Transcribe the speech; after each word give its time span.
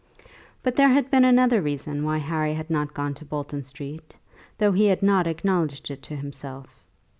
But 0.63 0.77
there 0.77 0.89
had 0.89 1.11
been 1.11 1.23
another 1.23 1.61
reason 1.61 2.03
why 2.03 2.17
Harry 2.17 2.55
had 2.55 2.71
not 2.71 2.95
gone 2.95 3.13
to 3.13 3.23
Bolton 3.23 3.61
Street, 3.61 4.15
though 4.57 4.71
he 4.71 4.87
had 4.87 5.03
not 5.03 5.27
acknowledged 5.27 5.91
it 5.91 6.01
to 6.01 6.15
himself. 6.15 6.81